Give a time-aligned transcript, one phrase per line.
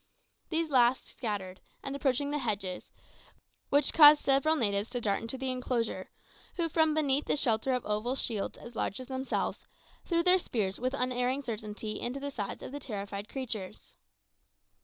[0.49, 2.89] These last scattered, and approached the hedges;
[3.69, 6.09] which caused several natives to dart into the enclosure,
[6.55, 9.67] who from beneath the shelter of oval shields as large as themselves,
[10.03, 13.93] threw their spears with unerring certainty into the sides of the terrified creatures.